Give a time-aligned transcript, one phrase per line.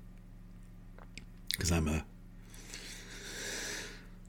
[1.50, 2.04] Because I'm a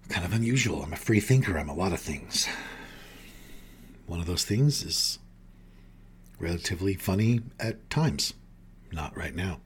[0.09, 0.83] kind of unusual.
[0.83, 1.57] I'm a free thinker.
[1.57, 2.47] I'm a lot of things.
[4.05, 5.19] One of those things is
[6.39, 8.33] relatively funny at times.
[8.91, 9.61] Not right now.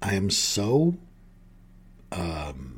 [0.00, 0.96] I am so
[2.12, 2.74] um.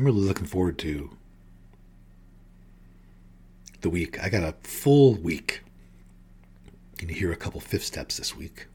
[0.00, 1.10] I'm really looking forward to
[3.82, 4.18] the week.
[4.22, 5.62] I got a full week.
[6.98, 8.66] Gonna hear a couple fifth steps this week.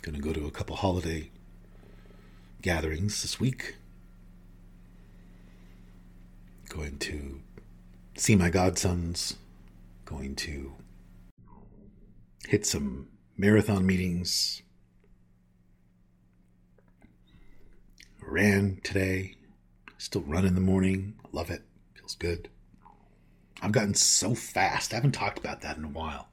[0.00, 1.30] Gonna go to a couple holiday
[2.62, 3.76] gatherings this week.
[6.68, 7.40] Going to
[8.16, 9.36] see my godsons.
[10.12, 10.74] Going to
[12.46, 13.08] hit some
[13.38, 14.62] marathon meetings.
[18.20, 19.36] Ran today.
[19.96, 21.14] Still run in the morning.
[21.32, 21.62] Love it.
[21.94, 22.50] Feels good.
[23.62, 24.92] I've gotten so fast.
[24.92, 26.28] I haven't talked about that in a while.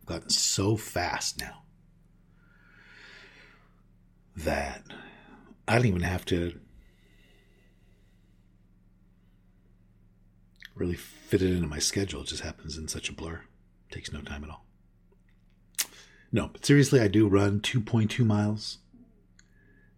[0.00, 1.64] I've gotten so fast now
[4.36, 4.84] that
[5.66, 6.60] I don't even have to
[10.76, 12.20] really fit it into my schedule.
[12.20, 13.40] It just happens in such a blur.
[13.90, 14.66] It takes no time at all.
[16.30, 18.78] No, but seriously, I do run 2.2 miles.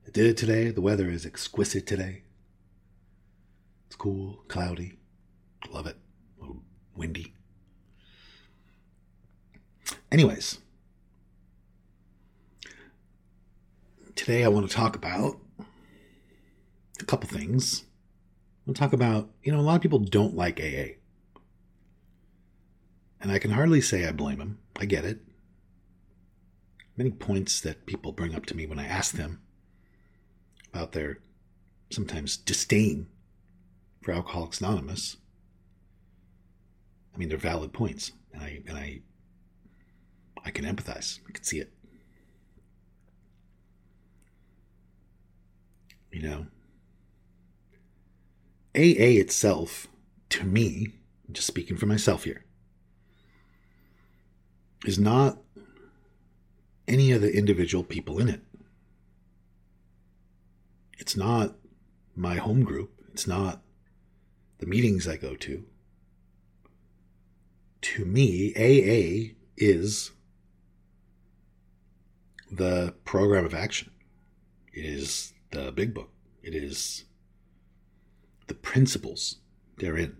[0.06, 0.70] I did it today.
[0.70, 2.22] The weather is exquisite today.
[3.86, 4.98] It's cool, cloudy.
[5.70, 5.96] Love it.
[6.38, 6.62] A little
[6.94, 7.34] windy.
[10.12, 10.58] Anyways,
[14.14, 15.38] today I want to talk about
[17.00, 17.84] a couple things.
[18.74, 20.98] Talk about, you know, a lot of people don't like AA.
[23.20, 24.58] And I can hardly say I blame them.
[24.78, 25.20] I get it.
[26.96, 29.40] Many points that people bring up to me when I ask them
[30.72, 31.18] about their
[31.90, 33.08] sometimes disdain
[34.02, 35.16] for Alcoholics Anonymous.
[37.14, 39.00] I mean, they're valid points, and I and I
[40.44, 41.20] I can empathize.
[41.28, 41.72] I can see it.
[46.12, 46.46] You know,
[48.74, 49.88] AA itself,
[50.30, 50.88] to me,
[51.30, 52.44] just speaking for myself here,
[54.84, 55.38] is not
[56.86, 58.40] any of the individual people in it.
[60.98, 61.56] It's not
[62.14, 62.92] my home group.
[63.12, 63.62] It's not
[64.58, 65.64] the meetings I go to.
[67.80, 70.12] To me, AA is
[72.50, 73.90] the program of action.
[74.72, 76.10] It is the big book.
[76.42, 77.04] It is
[78.48, 79.36] the principles
[79.78, 80.16] therein.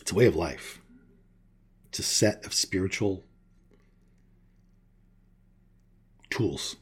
[0.00, 0.80] It's a way of life.
[1.88, 3.24] It's a set of spiritual
[6.30, 6.76] tools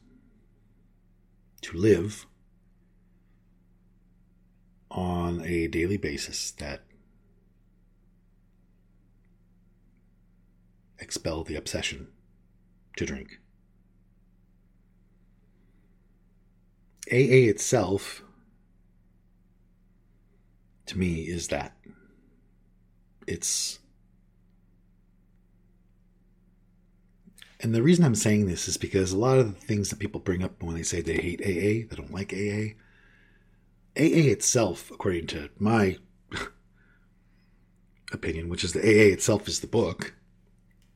[1.63, 2.27] to live
[4.91, 6.83] on a daily basis that
[10.99, 12.09] expel the obsession
[12.97, 13.39] to drink.
[17.11, 18.23] AA itself,
[20.93, 21.77] to me, is that.
[23.27, 23.79] It's.
[27.61, 30.21] And the reason I'm saying this is because a lot of the things that people
[30.21, 32.75] bring up when they say they hate AA, they don't like AA,
[33.97, 35.97] AA itself, according to my
[38.13, 40.15] opinion, which is the AA itself is the book,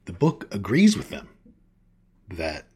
[0.07, 1.29] the book agrees with them
[2.29, 2.67] that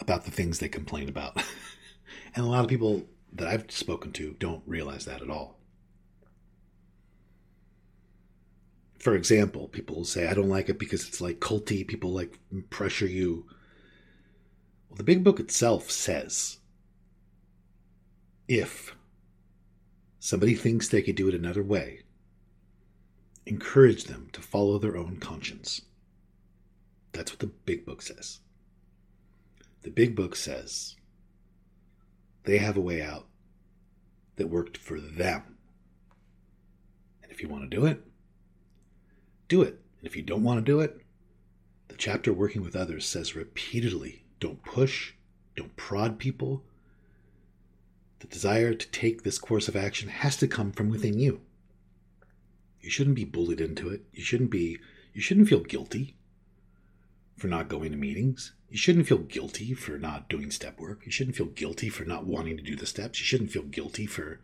[0.00, 1.36] about the things they complain about.
[2.34, 5.57] and a lot of people that I've spoken to don't realize that at all.
[8.98, 13.06] For example, people say, I don't like it because it's like culty, people like pressure
[13.06, 13.46] you.
[14.88, 16.58] Well, the big book itself says
[18.48, 18.96] if
[20.18, 22.00] somebody thinks they could do it another way,
[23.46, 25.82] encourage them to follow their own conscience.
[27.12, 28.40] That's what the big book says.
[29.82, 30.96] The big book says
[32.44, 33.26] they have a way out
[34.36, 35.58] that worked for them.
[37.22, 38.02] And if you want to do it,
[39.48, 39.80] do it.
[39.98, 41.00] And if you don't want to do it,
[41.88, 45.14] the chapter Working with Others says repeatedly don't push,
[45.56, 46.62] don't prod people.
[48.20, 51.40] The desire to take this course of action has to come from within you.
[52.80, 54.02] You shouldn't be bullied into it.
[54.12, 54.78] You shouldn't be
[55.12, 56.14] you shouldn't feel guilty
[57.36, 58.52] for not going to meetings.
[58.70, 61.02] You shouldn't feel guilty for not doing step work.
[61.04, 63.18] You shouldn't feel guilty for not wanting to do the steps.
[63.18, 64.40] You shouldn't feel guilty for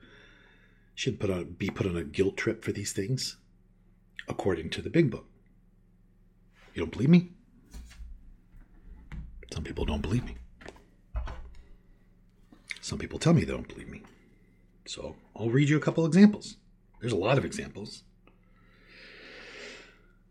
[0.95, 3.37] should put on be put on a guilt trip for these things,
[4.29, 5.27] according to the big book.
[6.75, 7.31] You don't believe me?
[9.53, 10.37] Some people don't believe me.
[12.81, 14.03] Some people tell me they don't believe me.
[14.87, 16.57] So I'll read you a couple examples.
[17.01, 18.03] There's a lot of examples.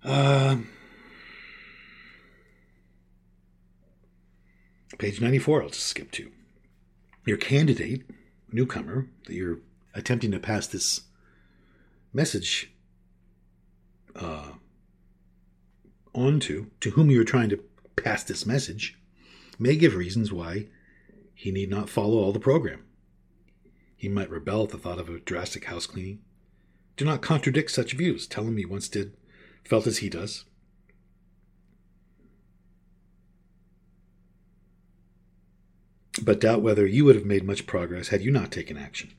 [0.03, 0.57] Uh,
[4.97, 6.31] Page 94, I'll just skip to.
[7.25, 8.03] Your candidate,
[8.51, 9.59] newcomer, that you're
[9.94, 11.01] attempting to pass this
[12.13, 12.73] message
[14.15, 14.54] uh,
[16.13, 17.63] on to, to whom you're trying to
[17.95, 18.98] pass this message,
[19.60, 20.68] may give reasons why
[21.33, 22.83] he need not follow all the program.
[23.95, 26.19] He might rebel at the thought of a drastic house cleaning.
[26.98, 28.27] Do not contradict such views.
[28.27, 29.15] Tell him he once did,
[29.63, 30.45] felt as he does,
[36.21, 39.12] but doubt whether you would have made much progress had you not taken action.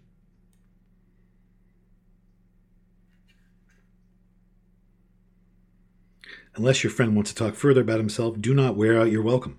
[6.56, 9.59] Unless your friend wants to talk further about himself, do not wear out your welcome.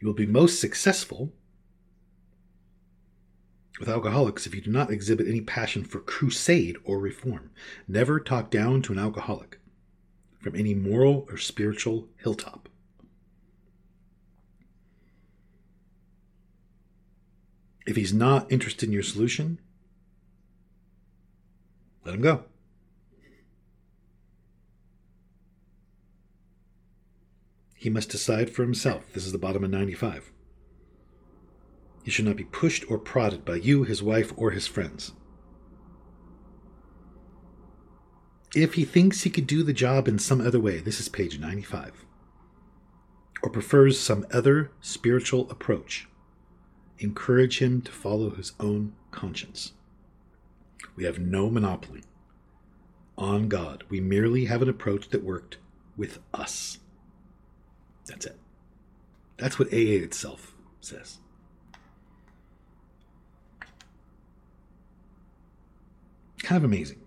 [0.00, 1.32] You will be most successful
[3.78, 7.50] with alcoholics if you do not exhibit any passion for crusade or reform.
[7.86, 9.60] Never talk down to an alcoholic
[10.40, 12.68] from any moral or spiritual hilltop.
[17.86, 19.58] If he's not interested in your solution,
[22.08, 22.44] let him go.
[27.74, 29.12] He must decide for himself.
[29.12, 30.32] This is the bottom of 95.
[32.02, 35.12] He should not be pushed or prodded by you, his wife, or his friends.
[38.54, 41.38] If he thinks he could do the job in some other way, this is page
[41.38, 42.06] 95,
[43.42, 46.08] or prefers some other spiritual approach,
[46.98, 49.74] encourage him to follow his own conscience.
[50.96, 52.02] We have no monopoly
[53.16, 53.84] on God.
[53.88, 55.58] We merely have an approach that worked
[55.96, 56.78] with us.
[58.06, 58.36] That's it.
[59.36, 61.18] That's what AA itself says.
[66.42, 67.00] Kind of amazing.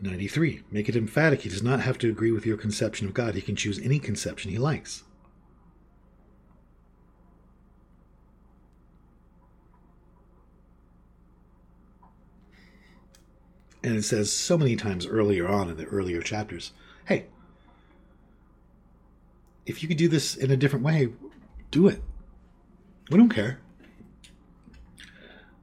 [0.00, 0.62] 93.
[0.70, 1.42] Make it emphatic.
[1.42, 3.34] He does not have to agree with your conception of God.
[3.34, 5.04] He can choose any conception he likes.
[13.84, 16.72] And it says so many times earlier on in the earlier chapters
[17.06, 17.26] hey,
[19.66, 21.10] if you could do this in a different way,
[21.70, 22.02] do it.
[23.10, 23.60] We don't care.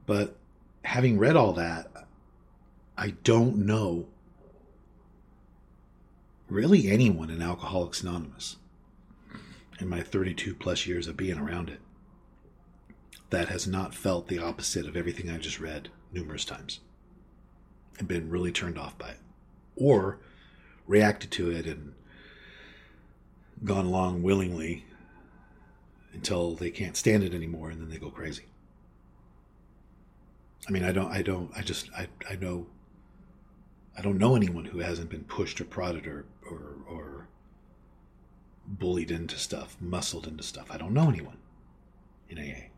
[0.06, 0.36] But
[0.84, 1.90] having read all that,
[2.96, 4.06] I don't know
[6.48, 8.56] really anyone in Alcoholics Anonymous
[9.80, 11.80] in my 32 plus years of being around it.
[13.30, 16.80] that has not felt the opposite of everything I just read numerous times
[17.98, 19.18] and been really turned off by it
[19.76, 20.18] or
[20.86, 21.94] reacted to it and
[23.64, 24.84] gone along willingly
[26.12, 28.44] until they can't stand it anymore and then they go crazy.
[30.68, 32.66] I mean, I don't, I don't, I just, I, I know,
[33.96, 37.28] I don't know anyone who hasn't been pushed or prodded or, or, or
[38.66, 40.70] bullied into stuff, muscled into stuff.
[40.70, 41.38] I don't know anyone
[42.28, 42.68] in AA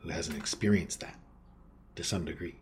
[0.00, 1.18] who hasn't experienced that
[1.96, 2.56] to some degree.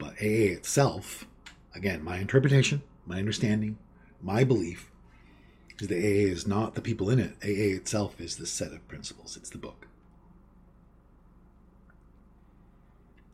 [0.00, 1.26] But AA itself,
[1.74, 3.76] again, my interpretation, my understanding,
[4.22, 4.90] my belief
[5.78, 7.36] is that AA is not the people in it.
[7.42, 9.86] AA itself is the set of principles, it's the book.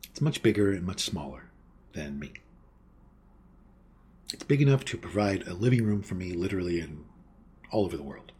[0.09, 1.45] It's much bigger and much smaller
[1.93, 2.33] than me.
[4.33, 7.05] It's big enough to provide a living room for me literally in
[7.71, 8.33] all over the world,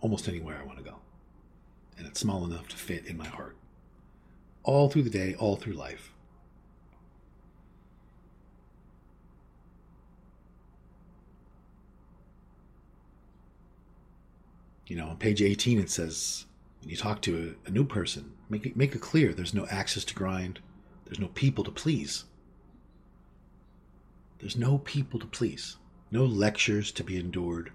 [0.00, 0.96] almost anywhere I want to go.
[1.96, 3.56] And it's small enough to fit in my heart.
[4.64, 6.13] All through the day, all through life.
[14.86, 16.46] You know, on page 18 it says,
[16.80, 19.66] when you talk to a, a new person, make it, make it clear there's no
[19.66, 20.60] axes to grind,
[21.06, 22.24] there's no people to please.
[24.40, 25.76] There's no people to please,
[26.10, 27.72] no lectures to be endured.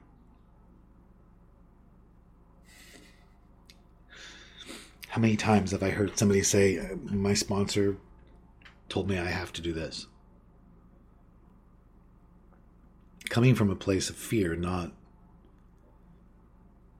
[5.08, 7.98] How many times have I heard somebody say, My sponsor
[8.88, 10.06] told me I have to do this?
[13.30, 14.92] Coming from a place of fear, not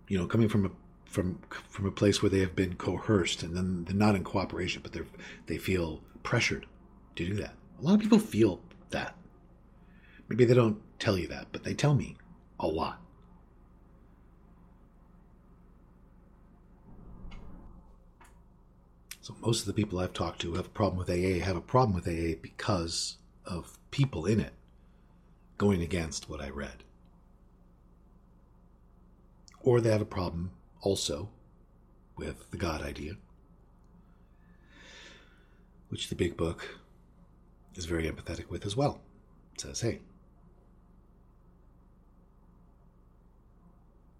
[0.10, 0.72] you know, coming from a
[1.06, 1.40] from
[1.70, 4.92] from a place where they have been coerced and then they're not in cooperation, but
[4.92, 5.02] they
[5.46, 6.66] they feel pressured
[7.16, 7.54] to do that.
[7.80, 9.16] A lot of people feel that.
[10.28, 12.18] Maybe they don't tell you that, but they tell me
[12.60, 13.02] a lot.
[19.22, 21.62] So most of the people I've talked to have a problem with AA have a
[21.62, 24.54] problem with AA because of people in it
[25.58, 26.84] going against what I read
[29.62, 30.52] or they have a problem
[30.82, 31.30] also
[32.16, 33.14] with the God idea,
[35.90, 36.80] which the big book
[37.76, 39.02] is very empathetic with as well.
[39.54, 40.00] It says, hey,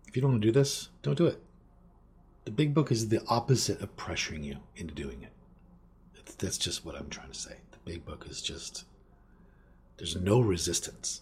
[0.08, 1.42] if you don't want to do this, don't do it.
[2.46, 5.34] The big book is the opposite of pressuring you into doing it.
[6.38, 7.58] That's just what I'm trying to say.
[7.72, 8.86] The big book is just,
[9.98, 11.22] there's no resistance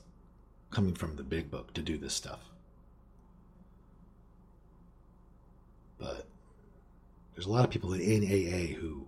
[0.69, 2.41] coming from the big book to do this stuff.
[5.97, 6.27] But
[7.33, 9.07] there's a lot of people in AA who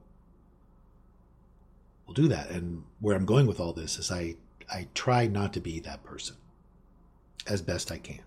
[2.06, 2.50] will do that.
[2.50, 4.36] And where I'm going with all this is I,
[4.72, 6.36] I try not to be that person
[7.48, 8.22] as best I can.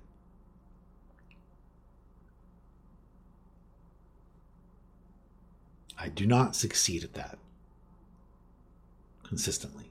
[5.98, 7.38] I do not succeed at that
[9.22, 9.90] consistently.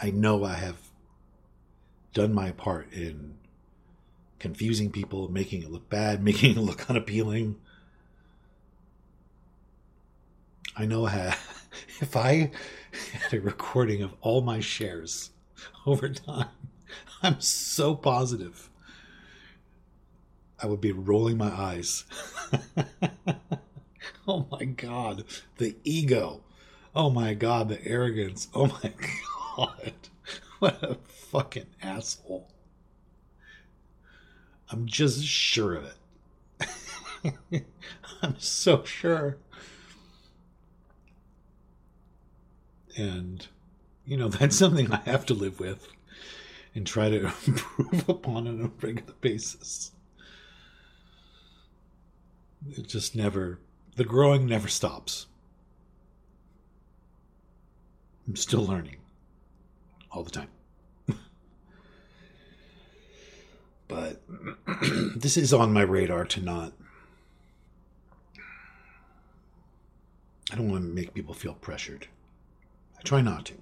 [0.00, 0.78] I know I have
[2.14, 3.36] done my part in
[4.38, 7.56] confusing people, making it look bad, making it look unappealing.
[10.76, 11.34] I know how,
[12.00, 12.50] if I
[13.12, 15.30] had a recording of all my shares
[15.86, 16.48] over time,
[17.22, 18.70] I'm so positive
[20.62, 22.04] I would be rolling my eyes.
[24.26, 25.24] oh my God,
[25.58, 26.42] the ego.
[26.94, 28.48] Oh my God, the arrogance.
[28.54, 28.92] Oh my
[29.56, 29.92] God,
[30.58, 32.48] what a fucking asshole.
[34.70, 35.84] I'm just sure of
[37.52, 37.64] it.
[38.22, 39.38] I'm so sure.
[42.96, 43.46] And,
[44.04, 45.88] you know, that's something I have to live with
[46.74, 49.92] and try to improve upon on a regular basis.
[52.70, 53.60] It just never,
[53.94, 55.26] the growing never stops.
[58.26, 58.96] I'm still learning
[60.10, 60.48] all the time.
[63.96, 64.20] But
[65.16, 66.74] this is on my radar to not.
[70.52, 72.06] I don't want to make people feel pressured.
[72.98, 73.54] I try not to.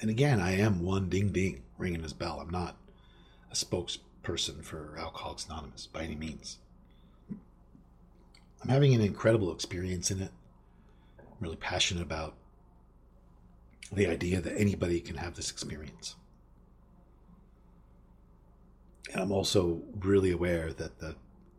[0.00, 2.40] And again, I am one ding ding ringing his bell.
[2.40, 2.76] I'm not
[3.50, 6.58] a spokesperson for Alcoholics Anonymous by any means.
[8.62, 10.30] I'm having an incredible experience in it.
[11.18, 12.34] I'm really passionate about
[13.92, 16.16] the idea that anybody can have this experience.
[19.12, 21.14] And I'm also really aware that the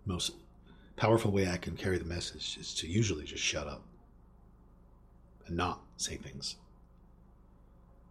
[0.05, 0.33] most
[0.95, 3.83] powerful way I can carry the message is to usually just shut up
[5.45, 6.55] and not say things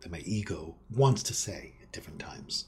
[0.01, 2.67] that my ego wants to say at different times.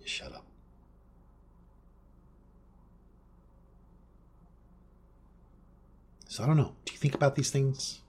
[0.00, 0.44] Just shut up.
[6.28, 6.74] So I don't know.
[6.84, 8.00] Do you think about these things?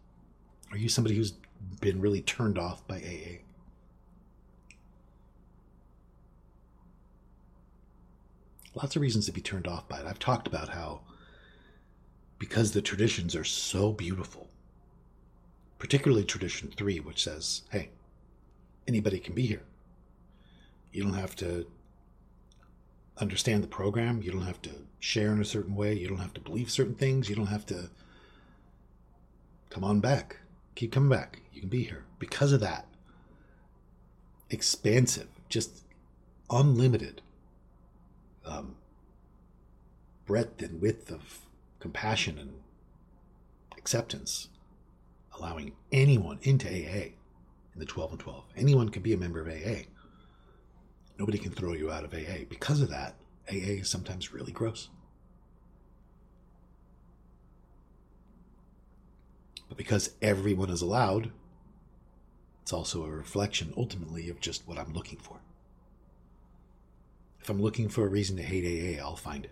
[0.71, 1.33] Are you somebody who's
[1.81, 3.48] been really turned off by AA?
[8.75, 10.05] Lots of reasons to be turned off by it.
[10.05, 11.01] I've talked about how,
[12.38, 14.49] because the traditions are so beautiful,
[15.79, 17.89] particularly tradition three, which says, hey,
[18.88, 19.63] anybody can be here.
[20.91, 21.67] You don't have to
[23.17, 24.21] understand the program.
[24.21, 25.93] You don't have to share in a certain way.
[25.93, 27.29] You don't have to believe certain things.
[27.29, 27.89] You don't have to
[29.69, 30.38] come on back.
[30.75, 31.41] Keep coming back.
[31.53, 32.05] You can be here.
[32.17, 32.88] Because of that,
[34.49, 35.83] expansive, just
[36.49, 37.21] unlimited
[38.46, 38.75] um,
[40.25, 41.39] breadth and width of
[41.79, 42.53] compassion and
[43.77, 44.50] acceptance,
[45.38, 47.13] allowing anyone into AA
[47.74, 48.43] in the 12 and 12.
[48.55, 49.84] Anyone can be a member of AA.
[51.17, 52.46] Nobody can throw you out of AA.
[52.48, 53.15] Because of that,
[53.51, 54.89] AA is sometimes really gross.
[59.67, 61.31] But because everyone is allowed,
[62.62, 65.39] it's also a reflection ultimately of just what I'm looking for.
[67.41, 69.51] If I'm looking for a reason to hate AA, I'll find it.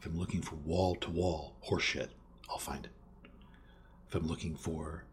[0.00, 2.08] If I'm looking for wall to wall horseshit,
[2.48, 2.92] I'll find it.
[4.08, 5.04] If I'm looking for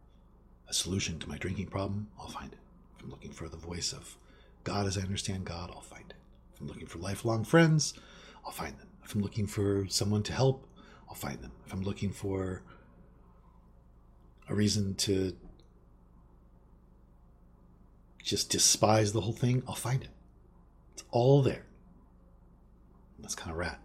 [0.69, 2.59] a solution to my drinking problem, I'll find it.
[2.97, 4.17] If I'm looking for the voice of
[4.63, 6.15] God as I understand God, I'll find it.
[6.53, 7.93] If I'm looking for lifelong friends,
[8.45, 8.87] I'll find them.
[9.03, 10.67] If I'm looking for someone to help,
[11.09, 11.51] I'll find them.
[11.65, 12.61] If I'm looking for
[14.49, 15.35] a reason to
[18.23, 20.09] just despise the whole thing, I'll find it.
[20.95, 21.65] It's all there.
[23.19, 23.75] That's kind of rad.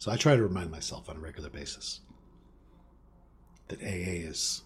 [0.00, 2.00] So I try to remind myself on a regular basis
[3.68, 4.62] that AA is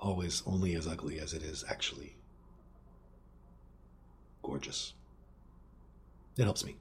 [0.00, 2.16] always only as ugly as it is actually
[4.42, 4.94] gorgeous.
[6.38, 6.76] It helps me.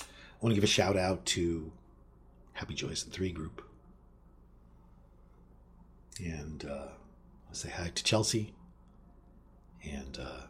[0.00, 0.04] I
[0.42, 1.72] want to give a shout out to
[2.52, 3.62] Happy Joyous and Free Group.
[6.18, 6.88] And uh,
[7.48, 8.52] I'll say hi to Chelsea.
[9.92, 10.42] And uh,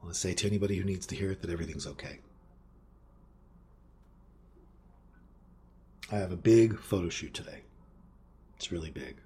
[0.00, 2.18] I want to say to anybody who needs to hear it that everything's okay.
[6.10, 7.62] I have a big photo shoot today.
[8.56, 9.16] It's really big.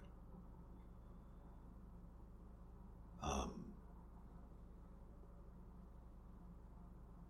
[3.22, 3.50] Um,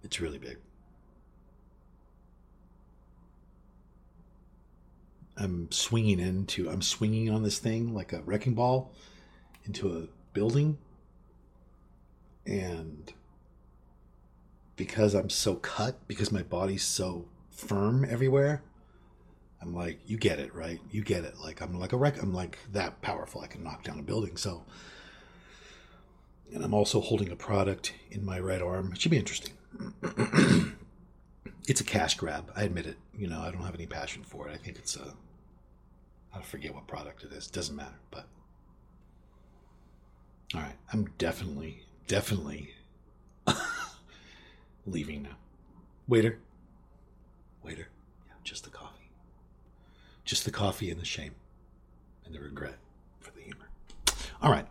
[0.02, 0.58] it's really big.
[5.36, 8.92] I'm swinging into, I'm swinging on this thing like a wrecking ball
[9.64, 10.78] into a building.
[12.46, 13.12] And
[14.76, 18.62] because I'm so cut, because my body's so firm everywhere,
[19.62, 20.80] I'm like, you get it, right?
[20.90, 21.38] You get it.
[21.38, 22.22] Like I'm like a wreck.
[22.22, 23.42] I'm like that powerful.
[23.42, 24.36] I can knock down a building.
[24.36, 24.64] So,
[26.52, 28.92] and I'm also holding a product in my right arm.
[28.92, 29.52] It should be interesting.
[31.68, 32.50] it's a cash grab.
[32.56, 32.96] I admit it.
[33.16, 34.54] You know, I don't have any passion for it.
[34.54, 35.14] I think it's a.
[36.34, 37.46] I forget what product it is.
[37.48, 37.98] Doesn't matter.
[38.10, 38.26] But
[40.54, 42.74] all right, I'm definitely, definitely
[44.86, 45.36] leaving now.
[46.08, 46.38] Waiter.
[47.62, 47.88] Waiter.
[48.26, 49.10] Yeah, just the coffee.
[50.24, 51.34] Just the coffee and the shame
[52.24, 52.78] and the regret
[53.20, 53.68] for the humor.
[54.42, 54.66] All right.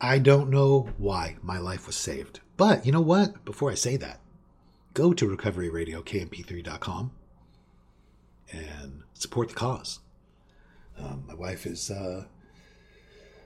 [0.00, 2.40] I don't know why my life was saved.
[2.56, 3.44] But you know what?
[3.44, 4.20] Before I say that,
[4.94, 7.12] go to recoveryradiokmp3.com
[8.52, 10.00] and support the cause.
[10.98, 12.24] Um, my wife is uh,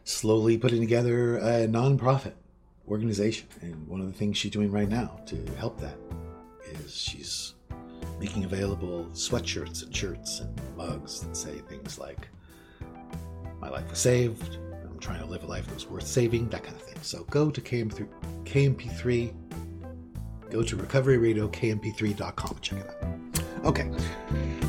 [0.06, 2.32] slowly putting together a nonprofit
[2.88, 3.48] organization.
[3.60, 5.98] And one of the things she's doing right now to help that
[6.72, 7.54] is she's
[8.18, 12.28] making available sweatshirts and shirts and mugs that say things like,
[13.60, 16.62] My life was saved, I'm trying to live a life that was worth saving, that
[16.62, 16.98] kind of thing.
[17.02, 18.08] So go to KM3,
[18.44, 19.34] KMP3,
[20.50, 23.66] go to recoveryradiokmp3.com, check it out.
[23.66, 23.90] Okay,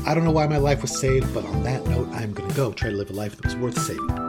[0.04, 2.56] I don't know why my life was saved, but on that note, I'm going to
[2.56, 4.27] go try to live a life that was worth saving.